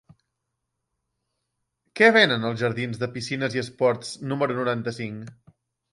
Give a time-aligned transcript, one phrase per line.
[2.01, 5.53] Què venen als jardins de Piscines i Esports número noranta-cinc?